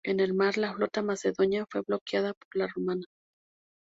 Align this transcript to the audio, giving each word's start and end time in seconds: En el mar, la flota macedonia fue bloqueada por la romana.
En 0.03 0.19
el 0.19 0.33
mar, 0.33 0.57
la 0.57 0.73
flota 0.73 1.03
macedonia 1.03 1.67
fue 1.69 1.81
bloqueada 1.85 2.33
por 2.33 2.47
la 2.55 2.65
romana. 2.65 3.05